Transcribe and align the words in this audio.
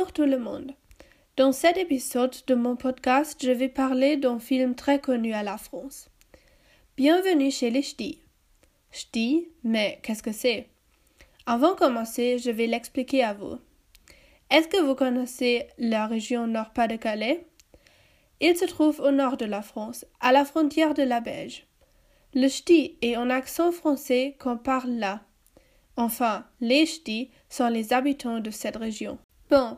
Bonjour 0.00 0.14
tout 0.14 0.24
le 0.24 0.38
monde. 0.38 0.72
Dans 1.36 1.52
cet 1.52 1.76
épisode 1.76 2.34
de 2.46 2.54
mon 2.54 2.74
podcast, 2.74 3.38
je 3.44 3.50
vais 3.50 3.68
parler 3.68 4.16
d'un 4.16 4.38
film 4.38 4.74
très 4.74 4.98
connu 4.98 5.34
à 5.34 5.42
la 5.42 5.58
France. 5.58 6.08
Bienvenue 6.96 7.50
chez 7.50 7.68
les 7.68 7.82
Ch'tis. 7.82 8.22
Ch'tis, 8.92 9.50
mais 9.62 10.00
qu'est-ce 10.02 10.22
que 10.22 10.32
c'est? 10.32 10.70
Avant 11.44 11.72
de 11.72 11.78
commencer, 11.78 12.38
je 12.38 12.50
vais 12.50 12.66
l'expliquer 12.66 13.22
à 13.22 13.34
vous. 13.34 13.58
Est-ce 14.50 14.68
que 14.68 14.80
vous 14.80 14.94
connaissez 14.94 15.68
la 15.76 16.06
région 16.06 16.46
Nord-Pas-de-Calais? 16.46 17.46
Il 18.40 18.56
se 18.56 18.64
trouve 18.64 19.00
au 19.00 19.10
nord 19.10 19.36
de 19.36 19.44
la 19.44 19.60
France, 19.60 20.06
à 20.20 20.32
la 20.32 20.46
frontière 20.46 20.94
de 20.94 21.02
la 21.02 21.20
Belge. 21.20 21.66
Le 22.32 22.48
ch'ti 22.48 22.96
est 23.02 23.16
un 23.16 23.28
accent 23.28 23.70
français 23.70 24.34
qu'on 24.40 24.56
parle 24.56 24.92
là. 24.92 25.20
Enfin, 25.98 26.46
les 26.62 26.86
ch'tis 26.86 27.30
sont 27.50 27.68
les 27.68 27.92
habitants 27.92 28.40
de 28.40 28.50
cette 28.50 28.76
région. 28.76 29.18
Bon, 29.50 29.76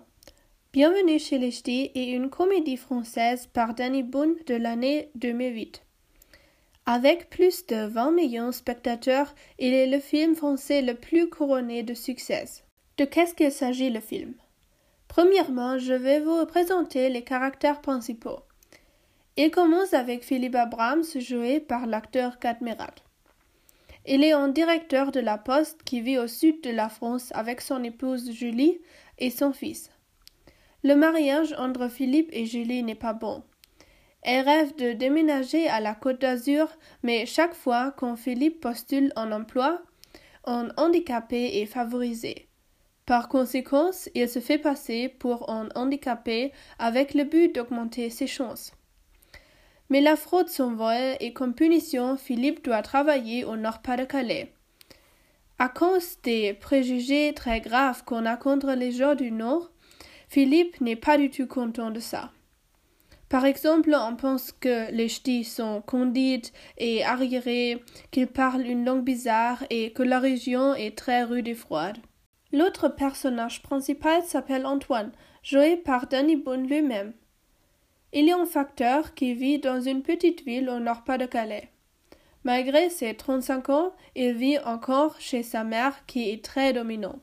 Bienvenue 0.73 1.19
chez 1.19 1.37
les 1.37 1.51
ch'tis 1.51 1.91
est 1.95 2.13
une 2.13 2.31
comédie 2.31 2.79
française 2.79 3.47
par 3.47 3.75
Danny 3.75 4.03
Boone 4.03 4.37
de 4.47 4.55
l'année 4.55 5.11
2008. 5.17 5.83
Avec 6.87 7.29
plus 7.29 7.67
de 7.67 7.85
20 7.85 8.13
millions 8.13 8.47
de 8.47 8.53
spectateurs, 8.53 9.35
il 9.59 9.75
est 9.75 9.87
le 9.87 9.99
film 9.99 10.35
français 10.35 10.81
le 10.81 10.95
plus 10.95 11.29
couronné 11.29 11.83
de 11.83 11.93
succès. 11.93 12.47
De 12.97 13.05
qu'est-ce 13.05 13.35
qu'il 13.35 13.53
s'agit 13.53 13.91
le 13.91 14.01
film? 14.01 14.33
Premièrement, 15.09 15.77
je 15.77 15.93
vais 15.93 16.21
vous 16.21 16.47
présenter 16.47 17.11
les 17.11 17.23
caractères 17.23 17.83
principaux. 17.83 18.41
Il 19.37 19.51
commence 19.51 19.93
avec 19.93 20.25
Philippe 20.25 20.55
Abrams, 20.55 21.05
joué 21.21 21.61
par 21.61 21.85
l'acteur 21.85 22.39
Cadmerat. 22.39 22.95
Il 24.07 24.25
est 24.25 24.33
un 24.33 24.49
directeur 24.49 25.13
de 25.13 25.21
la 25.21 25.37
poste 25.37 25.83
qui 25.83 26.01
vit 26.01 26.17
au 26.17 26.29
sud 26.29 26.63
de 26.63 26.71
la 26.71 26.89
France 26.89 27.29
avec 27.35 27.61
son 27.61 27.85
épouse 27.85 28.33
Julie 28.33 28.81
et 29.19 29.29
son 29.29 29.53
fils. 29.53 29.91
Le 30.85 30.97
mariage 30.97 31.55
entre 31.59 31.89
Philippe 31.89 32.31
et 32.33 32.47
Julie 32.47 32.83
n'est 32.83 32.95
pas 32.95 33.13
bon. 33.13 33.43
Elle 34.23 34.45
rêve 34.45 34.77
de 34.77 34.93
déménager 34.93 35.69
à 35.69 35.81
la 35.81 35.95
Côte 35.95 36.21
d'Azur, 36.21 36.69
mais 37.03 37.27
chaque 37.27 37.55
fois 37.55 37.93
quand 37.97 38.17
Philippe 38.17 38.61
postule 38.61 39.13
un 39.17 39.33
emploi, 39.33 39.83
un 40.45 40.69
handicapé 40.77 41.61
est 41.61 41.67
favorisé. 41.67 42.49
Par 43.07 43.29
conséquent, 43.29 43.91
il 44.15 44.29
se 44.29 44.39
fait 44.39 44.59
passer 44.59 45.09
pour 45.09 45.51
un 45.51 45.69
handicapé 45.75 46.53
avec 46.79 47.15
le 47.15 47.25
but 47.25 47.55
d'augmenter 47.55 48.11
ses 48.11 48.29
chances. 48.29 48.73
Mais 49.89 50.01
la 50.01 50.17
fraude 50.17 50.49
s'envole 50.49 51.17
et 51.21 51.33
comme 51.33 51.55
punition, 51.55 52.17
Philippe 52.17 52.65
doit 52.65 52.83
travailler 52.83 53.45
au 53.45 53.57
Nord-Pas-de-Calais. 53.57 54.53
À 55.59 55.69
cause 55.69 56.19
des 56.23 56.55
préjugés 56.55 57.33
très 57.35 57.61
graves 57.61 58.05
qu'on 58.05 58.25
a 58.25 58.37
contre 58.37 58.73
les 58.73 58.93
gens 58.93 59.15
du 59.15 59.31
Nord, 59.31 59.72
Philippe 60.33 60.81
n'est 60.81 60.97
pas 60.97 61.19
du 61.19 61.29
tout 61.29 61.47
content 61.47 61.91
de 61.91 62.01
ça. 62.01 62.31
Par 63.29 63.45
exemple, 63.45 63.95
on 63.95 64.17
pense 64.17 64.51
que 64.51 64.91
les 64.91 65.11
ch'tis 65.11 65.45
sont 65.45 65.83
condites 65.83 66.55
et 66.79 67.05
arriérés, 67.05 67.85
qu'ils 68.11 68.29
parlent 68.29 68.67
une 68.67 68.87
langue 68.87 69.05
bizarre 69.05 69.63
et 69.69 69.93
que 69.93 70.03
la 70.03 70.19
région 70.21 70.75
est 70.75 70.97
très 70.97 71.23
rude 71.23 71.49
et 71.49 71.55
froide. 71.55 71.99
L'autre 72.51 72.89
personnage 72.89 73.63
principal 73.63 74.23
s'appelle 74.23 74.65
Antoine, 74.65 75.13
joué 75.43 75.77
par 75.77 76.07
Danny 76.07 76.37
Boone 76.37 76.67
lui-même. 76.67 77.13
Il 78.15 78.27
est 78.31 78.33
un 78.33 78.47
facteur 78.47 79.13
qui 79.13 79.35
vit 79.35 79.59
dans 79.59 79.83
une 79.83 80.01
petite 80.01 80.47
ville 80.47 80.71
au 80.71 80.79
nord-pas-de-Calais. 80.79 81.69
Malgré 82.45 82.89
ses 82.89 83.13
35 83.15 83.69
ans, 83.69 83.93
il 84.17 84.33
vit 84.33 84.59
encore 84.61 85.21
chez 85.21 85.43
sa 85.43 85.63
mère 85.63 86.07
qui 86.07 86.31
est 86.31 86.43
très 86.43 86.73
dominante. 86.73 87.21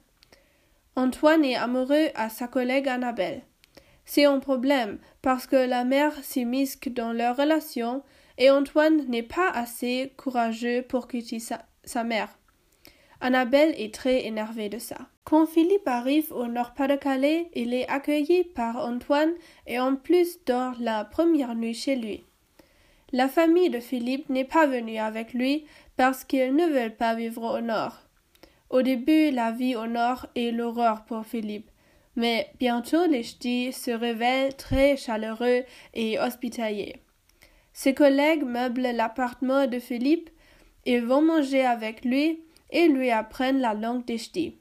Antoine 1.00 1.46
est 1.46 1.56
amoureux 1.56 2.10
à 2.14 2.28
sa 2.28 2.50
collègue 2.50 2.90
Annabelle. 2.90 3.44
C'est 4.04 4.26
un 4.26 4.40
problème 4.40 5.00
parce 5.22 5.48
que 5.48 5.56
la 5.56 5.86
mère 5.86 6.14
s'immisque 6.22 6.90
dans 6.90 7.14
leur 7.14 7.38
relation 7.38 8.04
et 8.38 8.52
Antoine 8.52 9.06
n'est 9.08 9.24
pas 9.24 9.50
assez 9.50 10.12
courageux 10.18 10.82
pour 10.82 11.08
quitter 11.08 11.40
sa, 11.40 11.62
sa 11.86 12.04
mère. 12.04 12.38
Annabelle 13.22 13.74
est 13.78 13.94
très 13.94 14.26
énervée 14.26 14.68
de 14.68 14.78
ça. 14.78 14.98
Quand 15.24 15.46
Philippe 15.46 15.88
arrive 15.88 16.34
au 16.34 16.48
Nord-Pas-de-Calais, 16.48 17.50
il 17.54 17.74
est 17.74 17.88
accueilli 17.88 18.44
par 18.44 18.86
Antoine 18.86 19.32
et 19.68 19.80
en 19.80 19.96
plus 19.96 20.44
dort 20.44 20.76
la 20.82 21.06
première 21.06 21.56
nuit 21.56 21.76
chez 21.76 21.96
lui. 21.96 22.26
La 23.14 23.30
famille 23.30 23.70
de 23.70 23.80
Philippe 23.80 24.28
n'est 24.28 24.44
pas 24.44 24.68
venue 24.68 24.98
avec 24.98 25.34
lui 25.34 25.64
parce 25.96 26.26
qu'ils 26.26 26.54
ne 26.54 26.68
veulent 26.68 26.98
pas 26.98 27.16
vivre 27.16 27.58
au 27.58 27.62
Nord. 27.62 28.09
Au 28.70 28.84
début, 28.84 29.32
la 29.32 29.52
vie 29.52 29.76
au 29.76 29.88
nord 29.88 30.28
est 30.36 30.52
l'horreur 30.52 31.04
pour 31.06 31.26
Philippe, 31.26 31.70
mais 32.16 32.52
bientôt 32.60 33.08
les 33.08 33.24
ch'tis 33.24 33.74
se 33.74 33.90
révèlent 33.90 34.56
très 34.56 34.96
chaleureux 34.96 35.64
et 35.96 36.20
hospitaliers. 36.20 36.98
Ses 37.74 37.96
collègues 37.96 38.44
meublent 38.44 38.92
l'appartement 38.94 39.66
de 39.66 39.80
Philippe, 39.80 40.30
ils 40.86 41.04
vont 41.04 41.22
manger 41.22 41.66
avec 41.66 42.06
lui 42.06 42.42
et 42.70 42.88
lui 42.88 43.10
apprennent 43.10 43.60
la 43.60 43.74
langue 43.74 44.06
des 44.06 44.20
ch'tis. 44.20 44.56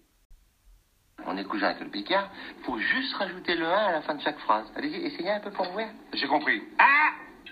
On 1.26 1.36
est 1.36 1.44
cousin 1.44 1.68
avec 1.68 1.80
le 1.80 1.90
Picard, 1.90 2.30
faut 2.64 2.78
juste 2.78 3.12
rajouter 3.14 3.56
le 3.56 3.66
1 3.66 3.70
à 3.70 3.92
la 3.92 4.02
fin 4.02 4.14
de 4.14 4.22
chaque 4.22 4.38
phrase. 4.38 4.64
Allez-y, 4.76 5.04
essayez 5.04 5.30
un 5.30 5.40
peu 5.40 5.50
pour 5.50 5.70
voir. 5.72 5.88
J'ai 6.14 6.26
compris. 6.28 6.62
Ah 6.78 7.10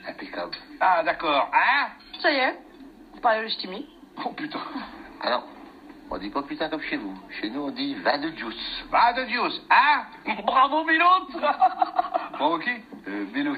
Impeccable. 0.09 0.57
Ah, 0.81 1.03
d'accord. 1.05 1.51
Ah 1.53 1.89
Ça 2.23 2.31
y 2.33 2.37
est, 2.37 2.55
vous 3.13 3.21
parlez 3.21 3.43
le 3.43 3.49
ch'timi 3.49 3.87
Oh 4.25 4.31
putain. 4.31 4.61
Alors, 5.21 5.47
on 6.11 6.19
dit 6.19 6.31
pas 6.31 6.43
putain 6.43 6.69
comme 6.69 6.81
chez 6.83 6.97
vous. 6.97 7.15
Chez 7.41 7.51
nous, 7.51 7.63
on 7.63 7.71
dit 7.71 7.95
va 7.97 8.19
de 8.19 8.29
juice. 8.29 8.85
Va 8.91 9.13
de 9.13 9.25
Dios. 9.25 9.61
Ah 9.71 10.07
Bravo, 10.45 10.85
Miloute 10.85 11.37
Bravo 12.33 12.59
qui 12.59 12.71
Euh, 13.09 13.25
Bilout. 13.33 13.57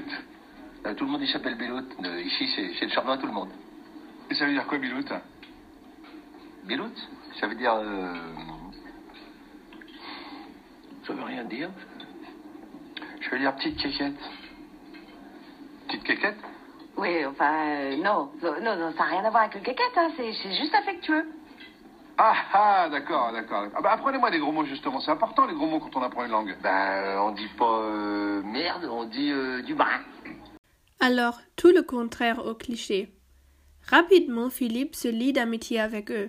Euh, 0.86 0.94
tout 0.94 1.04
le 1.04 1.10
monde, 1.10 1.22
il 1.22 1.28
s'appelle 1.28 1.56
Bilout. 1.56 1.84
Euh, 2.04 2.20
ici, 2.22 2.48
c'est 2.54 2.72
chez 2.74 2.86
le 2.86 2.92
charbon 2.92 3.16
tout 3.18 3.26
le 3.26 3.32
monde. 3.32 3.50
Et 4.30 4.34
ça 4.34 4.46
veut 4.46 4.52
dire 4.52 4.66
quoi, 4.66 4.78
Bilout 4.78 5.04
Bilout, 6.64 6.94
ça 7.40 7.46
veut 7.46 7.54
dire... 7.54 7.74
Euh... 7.74 8.14
Ça 11.06 11.12
veut 11.14 11.24
rien 11.24 11.44
dire. 11.44 11.70
Je 13.20 13.30
veux 13.30 13.38
dire 13.38 13.54
petite 13.56 13.78
quéquette. 13.78 14.20
Petite 15.86 16.04
quéquette? 16.04 16.38
Oui, 16.96 17.24
enfin, 17.26 17.52
euh, 17.54 17.96
non. 17.96 18.30
non, 18.42 18.76
non, 18.76 18.92
ça 18.92 19.04
n'a 19.04 19.10
rien 19.10 19.24
à 19.24 19.30
voir 19.30 19.44
avec 19.44 19.54
le 19.54 19.60
caquette, 19.60 19.96
hein, 19.96 20.10
c'est 20.16 20.32
c'est 20.32 20.52
juste 20.52 20.74
affectueux. 20.74 21.26
Ah, 22.20 22.34
ah, 22.52 22.88
d'accord, 22.90 23.30
d'accord. 23.32 23.68
Ah 23.76 23.80
bah, 23.80 23.92
apprenez-moi 23.92 24.32
des 24.32 24.40
gros 24.40 24.50
mots, 24.50 24.64
justement. 24.64 25.00
C'est 25.00 25.12
important, 25.12 25.46
les 25.46 25.54
gros 25.54 25.66
mots, 25.66 25.78
quand 25.78 25.94
on 25.94 26.02
apprend 26.02 26.24
une 26.24 26.32
langue. 26.32 26.56
Ben, 26.60 27.16
on 27.20 27.30
dit 27.30 27.46
pas 27.56 27.80
euh, 27.82 28.42
merde, 28.42 28.86
on 28.90 29.04
dit 29.04 29.30
euh, 29.30 29.62
du 29.62 29.76
brin. 29.76 30.00
Alors, 30.98 31.40
tout 31.54 31.68
le 31.68 31.82
contraire 31.82 32.44
au 32.44 32.54
cliché. 32.54 33.14
Rapidement, 33.88 34.50
Philippe 34.50 34.96
se 34.96 35.06
lie 35.06 35.32
d'amitié 35.32 35.78
avec 35.78 36.10
eux, 36.10 36.28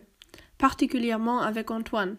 particulièrement 0.60 1.42
avec 1.42 1.72
Antoine. 1.72 2.18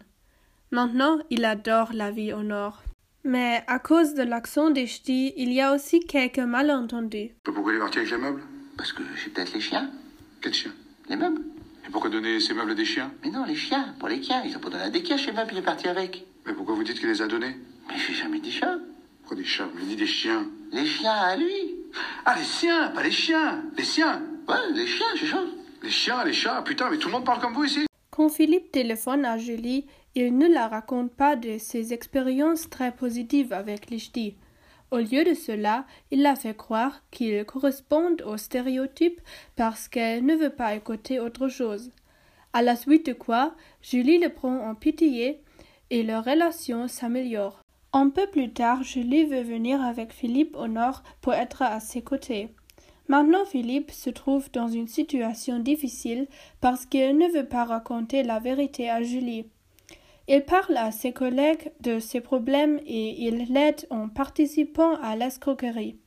Maintenant, 0.71 1.19
il 1.29 1.45
adore 1.45 1.91
la 1.93 2.11
vie 2.11 2.33
au 2.33 2.43
nord. 2.43 2.83
Mais 3.23 3.63
à 3.67 3.79
cause 3.79 4.15
de 4.15 4.23
l'accent 4.23 4.69
des 4.69 4.85
ch'tis, 4.85 5.33
il 5.37 5.53
y 5.53 5.61
a 5.61 5.73
aussi 5.73 6.01
quelques 6.01 6.39
malentendus. 6.39 7.31
Pourquoi 7.43 7.71
il 7.71 7.77
est 7.77 7.79
parti 7.79 7.99
avec 7.99 8.11
les 8.11 8.17
meubles? 8.17 8.41
Parce 8.75 8.91
que 8.91 9.03
j'ai 9.15 9.29
peut-être 9.29 9.53
les 9.53 9.61
chiens. 9.61 9.89
Quel 10.41 10.53
chien 10.53 10.71
Les 11.07 11.15
meubles 11.15 11.41
Et 11.85 11.89
pourquoi 11.91 12.09
donner 12.09 12.39
ces 12.39 12.53
meubles 12.53 12.71
à 12.71 12.75
des 12.75 12.85
chiens? 12.85 13.11
Mais 13.23 13.31
non, 13.31 13.43
les 13.45 13.55
chiens, 13.55 13.95
pour 13.99 14.07
les 14.09 14.21
chiens. 14.21 14.43
Ils 14.45 14.55
ont 14.55 14.59
pas 14.59 14.69
donné 14.69 14.83
à 14.83 14.89
des 14.89 15.03
chiens 15.03 15.17
chez 15.17 15.31
moi, 15.31 15.43
puis 15.45 15.55
il 15.55 15.59
est 15.59 15.65
parti 15.65 15.87
avec. 15.87 16.25
Mais 16.45 16.53
pourquoi 16.53 16.75
vous 16.75 16.83
dites 16.83 16.99
qu'il 16.99 17.09
les 17.09 17.21
a 17.21 17.27
donnés? 17.27 17.55
Mais 17.87 17.95
j'ai 17.97 18.13
jamais 18.13 18.39
dit 18.39 18.51
ça. 18.51 18.77
Pourquoi 19.21 19.37
des 19.37 19.43
chats? 19.43 19.69
Mais 19.75 19.83
dit 19.85 19.95
des 19.95 20.07
chiens. 20.07 20.45
Les 20.71 20.85
chiens 20.85 21.11
à 21.13 21.35
lui. 21.35 21.75
Ah, 22.25 22.35
les 22.37 22.43
siens, 22.43 22.89
pas 22.89 23.03
les 23.03 23.11
chiens 23.11 23.63
Les 23.77 23.83
siens 23.83 24.21
Ouais, 24.47 24.55
les 24.73 24.87
chiens, 24.87 25.05
c'est 25.19 25.27
ça. 25.27 25.43
Les 25.83 25.89
chiens, 25.89 26.23
les 26.23 26.33
chats, 26.33 26.61
putain, 26.61 26.89
mais 26.89 26.97
tout 26.97 27.07
le 27.07 27.13
monde 27.13 27.25
parle 27.25 27.41
comme 27.41 27.53
vous 27.53 27.63
ici 27.65 27.85
Quand 28.11 28.29
Philippe 28.29 28.71
téléphone 28.71 29.25
à 29.25 29.37
Julie, 29.37 29.85
il 30.15 30.37
ne 30.37 30.47
la 30.47 30.67
raconte 30.67 31.11
pas 31.13 31.35
de 31.35 31.57
ses 31.57 31.93
expériences 31.93 32.69
très 32.69 32.91
positives 32.91 33.53
avec 33.53 33.89
les 33.89 33.99
ch'tis. 33.99 34.35
Au 34.91 34.97
lieu 34.97 35.23
de 35.23 35.33
cela, 35.33 35.85
il 36.11 36.21
la 36.21 36.35
fait 36.35 36.55
croire 36.55 37.01
qu'ils 37.11 37.45
correspondent 37.45 38.21
aux 38.23 38.35
stéréotypes 38.35 39.21
parce 39.55 39.87
qu'elle 39.87 40.25
ne 40.25 40.35
veut 40.35 40.49
pas 40.49 40.75
écouter 40.75 41.17
autre 41.17 41.47
chose. 41.47 41.91
À 42.51 42.61
la 42.61 42.75
suite 42.75 43.05
de 43.05 43.13
quoi, 43.13 43.55
Julie 43.81 44.17
le 44.17 44.27
prend 44.27 44.69
en 44.69 44.75
pitié 44.75 45.39
et 45.91 46.03
leur 46.03 46.25
relation 46.25 46.89
s'améliore. 46.89 47.61
Un 47.93 48.09
peu 48.09 48.27
plus 48.27 48.51
tard, 48.51 48.83
Julie 48.83 49.23
veut 49.23 49.43
venir 49.43 49.81
avec 49.81 50.11
Philippe 50.11 50.57
au 50.57 50.67
nord 50.67 51.03
pour 51.21 51.33
être 51.33 51.61
à 51.61 51.79
ses 51.79 52.01
côtés. 52.01 52.49
Maintenant, 53.07 53.45
Philippe 53.45 53.91
se 53.91 54.09
trouve 54.09 54.51
dans 54.51 54.67
une 54.67 54.87
situation 54.87 55.59
difficile 55.59 56.27
parce 56.59 56.85
qu'il 56.85 57.17
ne 57.17 57.29
veut 57.29 57.47
pas 57.47 57.63
raconter 57.63 58.23
la 58.23 58.39
vérité 58.39 58.89
à 58.89 59.01
Julie. 59.01 59.45
Il 60.33 60.45
parle 60.45 60.77
à 60.77 60.91
ses 60.91 61.11
collègues 61.11 61.73
de 61.81 61.99
ses 61.99 62.21
problèmes 62.21 62.79
et 62.85 63.21
il 63.27 63.51
l'aide 63.53 63.85
en 63.89 64.07
participant 64.07 64.95
à 65.01 65.17
l'escroquerie. 65.17 65.97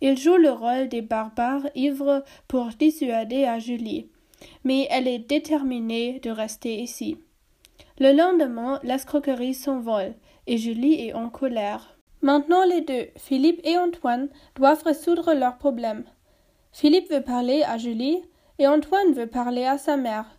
Il 0.00 0.16
joue 0.16 0.38
le 0.38 0.50
rôle 0.50 0.88
des 0.88 1.02
barbares 1.02 1.66
ivres 1.74 2.24
pour 2.48 2.68
dissuader 2.68 3.54
Julie, 3.58 4.08
mais 4.64 4.88
elle 4.88 5.06
est 5.06 5.18
déterminée 5.18 6.20
de 6.20 6.30
rester 6.30 6.80
ici. 6.80 7.18
Le 7.98 8.16
lendemain, 8.16 8.80
l'escroquerie 8.82 9.52
s'envole 9.52 10.14
et 10.46 10.56
Julie 10.56 10.94
est 10.94 11.12
en 11.12 11.28
colère. 11.28 11.98
Maintenant 12.22 12.64
les 12.64 12.80
deux, 12.80 13.08
Philippe 13.18 13.60
et 13.64 13.76
Antoine, 13.76 14.30
doivent 14.54 14.84
résoudre 14.84 15.34
leurs 15.34 15.58
problèmes. 15.58 16.04
Philippe 16.72 17.10
veut 17.10 17.22
parler 17.22 17.62
à 17.64 17.76
Julie 17.76 18.22
et 18.58 18.66
Antoine 18.66 19.12
veut 19.12 19.26
parler 19.26 19.66
à 19.66 19.76
sa 19.76 19.98
mère. 19.98 20.38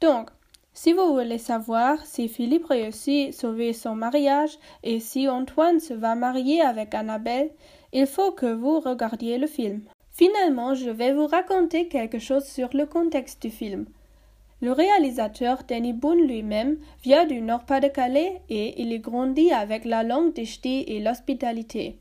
Donc, 0.00 0.30
si 0.74 0.92
vous 0.92 1.12
voulez 1.12 1.38
savoir 1.38 2.04
si 2.06 2.28
Philippe 2.28 2.66
réussit 2.66 3.28
à 3.28 3.32
sauver 3.32 3.72
son 3.72 3.94
mariage 3.94 4.58
et 4.82 5.00
si 5.00 5.28
Antoine 5.28 5.80
se 5.80 5.94
va 5.94 6.14
marier 6.14 6.60
avec 6.60 6.94
Annabelle, 6.94 7.50
il 7.92 8.06
faut 8.06 8.32
que 8.32 8.52
vous 8.52 8.80
regardiez 8.80 9.38
le 9.38 9.46
film. 9.46 9.82
Finalement, 10.10 10.74
je 10.74 10.90
vais 10.90 11.12
vous 11.12 11.26
raconter 11.26 11.88
quelque 11.88 12.18
chose 12.18 12.44
sur 12.44 12.68
le 12.72 12.86
contexte 12.86 13.42
du 13.42 13.50
film. 13.50 13.86
Le 14.60 14.72
réalisateur 14.72 15.64
Danny 15.66 15.92
Boone 15.92 16.26
lui-même 16.26 16.78
vient 17.02 17.26
du 17.26 17.40
Nord-Pas-de-Calais 17.40 18.40
et 18.48 18.80
il 18.80 18.92
est 18.92 19.00
grandi 19.00 19.50
avec 19.50 19.84
la 19.84 20.04
langue 20.04 20.32
des 20.32 20.44
ch'tis 20.44 20.84
et 20.86 21.00
l'hospitalité. 21.00 21.98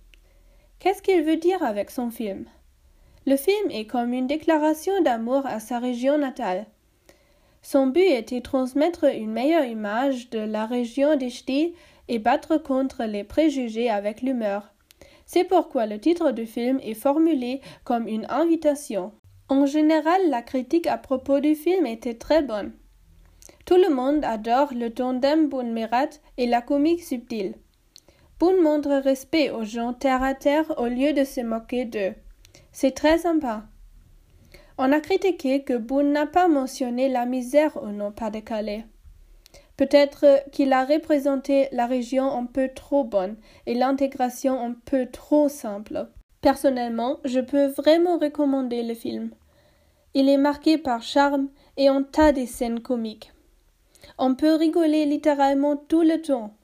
Qu'est-ce 0.80 1.02
qu'il 1.02 1.24
veut 1.24 1.38
dire 1.38 1.64
avec 1.64 1.90
son 1.90 2.12
film? 2.12 2.46
Le 3.26 3.36
film 3.36 3.72
est 3.72 3.86
comme 3.86 4.14
une 4.14 4.28
déclaration 4.28 5.02
d'amour 5.02 5.46
à 5.46 5.60
sa 5.60 5.80
région 5.80 6.18
natale. 6.18 6.66
Son 7.62 7.88
but 7.88 8.02
était 8.02 8.42
transmettre 8.42 9.06
une 9.06 9.32
meilleure 9.32 9.66
image 9.66 10.30
de 10.30 10.40
la 10.40 10.66
région 10.66 11.16
des 11.16 11.30
ch'tis 11.30 11.76
et 12.08 12.20
battre 12.20 12.58
contre 12.58 13.04
les 13.04 13.24
préjugés 13.24 13.90
avec 13.90 14.22
l'humeur. 14.22 14.74
C'est 15.26 15.46
pourquoi 15.46 15.86
le 15.86 16.00
titre 16.00 16.32
du 16.32 16.46
film 16.46 16.80
est 16.84 16.94
formulé 16.94 17.62
comme 17.84 18.08
une 18.08 18.26
invitation. 18.30 19.14
En 19.48 19.66
général, 19.66 20.30
la 20.30 20.42
critique 20.42 20.88
à 20.88 20.98
propos 20.98 21.40
du 21.40 21.56
film 21.56 21.86
était 21.86 22.16
très 22.16 22.42
bonne. 22.42 22.74
Tout 23.66 23.78
le 23.78 23.94
monde 23.94 24.26
adore 24.26 24.74
le 24.74 24.90
tandem 24.90 25.48
Boone 25.48 25.72
Merat 25.72 26.10
et 26.38 26.48
la 26.48 26.62
comique 26.62 27.04
subtile. 27.04 27.56
Boone 28.40 28.62
montre 28.62 28.92
respect 28.92 29.52
aux 29.52 29.64
gens 29.64 29.94
terre 29.94 30.24
à 30.24 30.34
terre 30.34 30.74
au 30.78 30.88
lieu 30.88 31.14
de 31.14 31.24
se 31.24 31.42
moquer 31.42 31.86
d'eux. 31.86 32.14
C'est 32.72 32.96
très 32.96 33.20
sympa. 33.20 33.64
On 34.84 34.92
a 34.92 35.00
critiqué 35.00 35.62
que 35.62 35.78
Boone 35.78 36.12
n'a 36.12 36.26
pas 36.26 36.48
mentionné 36.48 37.08
la 37.08 37.28
misère 37.28 37.78
au 37.84 37.90
Nord-Pas-de-Calais. 37.90 38.84
Peut-être 39.78 40.26
qu'il 40.52 40.74
a 40.74 40.86
représenté 40.86 41.68
la 41.72 41.86
région 41.86 42.36
un 42.36 42.48
peu 42.48 42.68
trop 42.74 43.04
bonne 43.04 43.36
et 43.68 43.76
l'intégration 43.76 44.60
un 44.60 44.74
peu 44.74 45.06
trop 45.06 45.50
simple. 45.50 46.08
Personnellement, 46.42 47.18
je 47.26 47.40
peux 47.40 47.68
vraiment 47.68 48.18
recommander 48.18 48.82
le 48.82 48.96
film. 48.96 49.30
Il 50.16 50.28
est 50.28 50.38
marqué 50.38 50.80
par 50.80 51.04
charme 51.04 51.50
et 51.78 51.88
un 51.88 52.02
tas 52.02 52.32
de 52.32 52.48
scènes 52.48 52.80
comiques. 52.80 53.34
On 54.18 54.34
peut 54.34 54.56
rigoler 54.56 55.06
littéralement 55.06 55.78
tout 55.78 56.02
le 56.02 56.24
temps. 56.24 56.56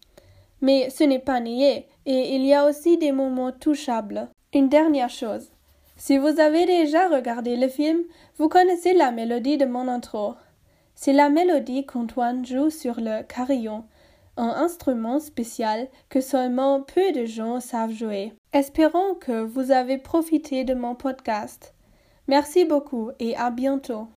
Mais 0.62 0.90
ce 0.90 1.04
n'est 1.04 1.19
pas 1.19 1.40
nié, 1.40 1.86
et 2.08 2.36
il 2.36 2.48
y 2.48 2.56
a 2.56 2.66
aussi 2.66 2.98
des 2.98 3.12
moments 3.12 3.52
touchables. 3.52 4.28
Une 4.56 4.69
dernière 4.69 5.12
chose. 5.12 5.52
Si 5.98 6.20
vous 6.20 6.40
avez 6.40 6.66
déjà 6.68 7.08
regardé 7.10 7.56
le 7.56 7.68
film, 7.68 8.04
vous 8.38 8.50
connaissez 8.50 8.94
la 8.94 9.12
mélodie 9.12 9.58
de 9.58 9.66
mon 9.66 9.88
intro. 9.88 10.36
C'est 10.94 11.14
la 11.14 11.30
mélodie 11.30 11.86
qu'Antoine 11.86 12.46
joue 12.46 12.70
sur 12.70 13.00
le 13.00 13.24
carillon, 13.24 13.84
un 14.38 14.50
instrument 14.50 15.20
spécial 15.20 15.88
que 16.10 16.22
seulement 16.22 16.82
peu 16.82 17.12
de 17.12 17.26
gens 17.26 17.60
savent 17.60 17.92
jouer. 17.92 18.34
Espérons 18.54 19.16
que 19.16 19.42
vous 19.42 19.72
avez 19.72 19.98
profité 19.98 20.64
de 20.64 20.76
mon 20.76 20.94
podcast. 20.94 21.74
Merci 22.28 22.66
beaucoup 22.66 23.10
et 23.20 23.36
à 23.36 23.50
bientôt. 23.50 24.08